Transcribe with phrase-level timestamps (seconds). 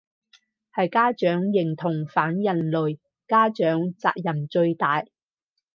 [0.73, 5.05] 係家長認同反人類，家長責任最大